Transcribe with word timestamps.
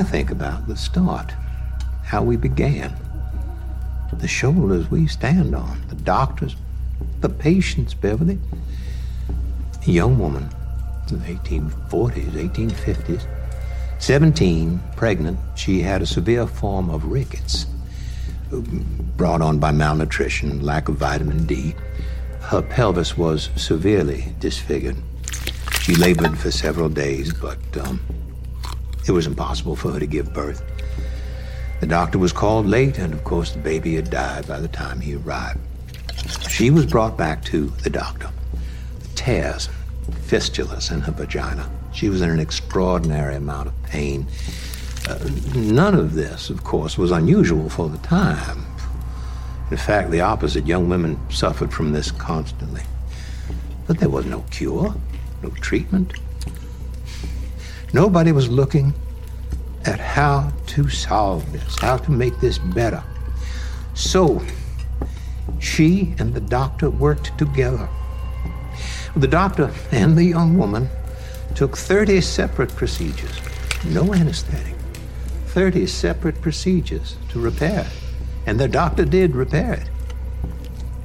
I 0.00 0.02
think 0.02 0.30
about 0.30 0.66
the 0.66 0.78
start, 0.78 1.30
how 2.04 2.22
we 2.22 2.38
began, 2.38 2.96
the 4.14 4.26
shoulders 4.26 4.90
we 4.90 5.06
stand 5.06 5.54
on, 5.54 5.78
the 5.88 5.94
doctors, 5.94 6.56
the 7.20 7.28
patients, 7.28 7.92
Beverly. 7.92 8.38
A 9.86 9.90
young 9.90 10.18
woman 10.18 10.48
in 11.10 11.18
the 11.18 11.26
1840s, 11.26 12.30
1850s, 12.30 13.26
17, 13.98 14.80
pregnant, 14.96 15.38
she 15.54 15.82
had 15.82 16.00
a 16.00 16.06
severe 16.06 16.46
form 16.46 16.88
of 16.88 17.04
rickets 17.04 17.66
brought 19.18 19.42
on 19.42 19.58
by 19.58 19.70
malnutrition, 19.70 20.62
lack 20.62 20.88
of 20.88 20.94
vitamin 20.94 21.44
D. 21.44 21.74
Her 22.40 22.62
pelvis 22.62 23.18
was 23.18 23.50
severely 23.54 24.32
disfigured. 24.38 24.96
She 25.82 25.94
labored 25.94 26.38
for 26.38 26.50
several 26.50 26.88
days, 26.88 27.34
but 27.34 27.58
um, 27.76 28.00
it 29.06 29.12
was 29.12 29.26
impossible 29.26 29.76
for 29.76 29.92
her 29.92 30.00
to 30.00 30.06
give 30.06 30.32
birth. 30.32 30.62
The 31.80 31.86
doctor 31.86 32.18
was 32.18 32.32
called 32.32 32.66
late, 32.66 32.98
and 32.98 33.14
of 33.14 33.24
course, 33.24 33.52
the 33.52 33.58
baby 33.58 33.94
had 33.94 34.10
died 34.10 34.46
by 34.46 34.60
the 34.60 34.68
time 34.68 35.00
he 35.00 35.16
arrived. 35.16 35.60
She 36.48 36.70
was 36.70 36.84
brought 36.84 37.16
back 37.16 37.42
to 37.46 37.68
the 37.82 37.90
doctor. 37.90 38.30
Tears, 39.14 39.68
fistulas 40.10 40.92
in 40.92 41.00
her 41.00 41.12
vagina. 41.12 41.70
She 41.92 42.08
was 42.08 42.20
in 42.20 42.30
an 42.30 42.38
extraordinary 42.38 43.34
amount 43.36 43.68
of 43.68 43.82
pain. 43.84 44.26
Uh, 45.08 45.18
none 45.54 45.94
of 45.94 46.14
this, 46.14 46.50
of 46.50 46.62
course, 46.62 46.98
was 46.98 47.10
unusual 47.10 47.70
for 47.70 47.88
the 47.88 47.98
time. 47.98 48.64
In 49.70 49.76
fact, 49.76 50.10
the 50.10 50.20
opposite. 50.20 50.66
Young 50.66 50.88
women 50.88 51.18
suffered 51.30 51.72
from 51.72 51.92
this 51.92 52.10
constantly. 52.10 52.82
But 53.86 53.98
there 53.98 54.10
was 54.10 54.26
no 54.26 54.44
cure, 54.50 54.94
no 55.42 55.50
treatment. 55.50 56.12
Nobody 57.92 58.32
was 58.32 58.48
looking 58.48 58.94
at 59.84 59.98
how 59.98 60.52
to 60.68 60.88
solve 60.88 61.50
this, 61.52 61.78
how 61.80 61.96
to 61.96 62.10
make 62.10 62.38
this 62.40 62.58
better. 62.58 63.02
So, 63.94 64.42
she 65.58 66.14
and 66.18 66.32
the 66.32 66.40
doctor 66.40 66.90
worked 66.90 67.36
together. 67.38 67.88
The 69.16 69.26
doctor 69.26 69.72
and 69.90 70.16
the 70.16 70.24
young 70.24 70.56
woman 70.56 70.88
took 71.54 71.76
30 71.76 72.20
separate 72.20 72.74
procedures, 72.76 73.40
no 73.84 74.14
anesthetic, 74.14 74.76
30 75.46 75.86
separate 75.86 76.40
procedures 76.40 77.16
to 77.30 77.40
repair 77.40 77.80
it. 77.80 77.92
And 78.46 78.58
the 78.58 78.68
doctor 78.68 79.04
did 79.04 79.34
repair 79.34 79.74
it. 79.74 79.90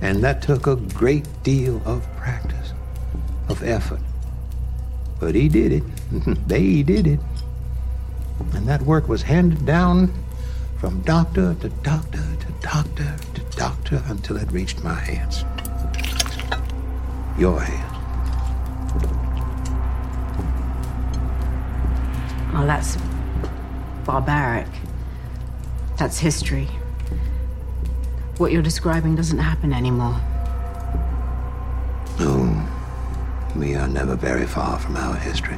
And 0.02 0.24
that 0.24 0.42
took 0.42 0.68
a 0.68 0.76
great 0.76 1.26
deal 1.44 1.82
of 1.86 2.06
practice, 2.16 2.74
of 3.50 3.64
effort. 3.64 4.02
But 5.20 5.34
he 5.34 5.50
did 5.50 5.72
it. 5.72 5.84
they 6.48 6.84
did 6.84 7.08
it. 7.08 7.20
And 8.54 8.68
that 8.68 8.82
work 8.82 9.08
was 9.08 9.22
handed 9.22 9.66
down 9.66 10.14
from 10.80 11.02
doctor 11.02 11.56
to 11.56 11.70
doctor 11.70 12.18
to 12.18 12.54
doctor 12.62 13.18
to 13.34 13.42
doctor 13.58 14.04
until 14.08 14.38
it 14.38 14.52
reached 14.52 14.84
my 14.84 14.94
hands. 14.94 15.44
Your 17.38 17.60
hands. 17.60 17.92
Oh, 22.54 22.66
that's 22.66 22.98
barbaric. 24.06 24.68
That's 25.98 26.18
history. 26.18 26.70
What 28.38 28.52
you're 28.52 28.62
describing 28.62 29.16
doesn't 29.16 29.40
happen 29.40 29.74
anymore. 29.74 30.20
No, 32.20 32.66
we 33.56 33.76
are 33.76 33.88
never 33.88 34.16
very 34.16 34.46
far 34.46 34.80
from 34.80 34.96
our 34.96 35.16
history. 35.16 35.58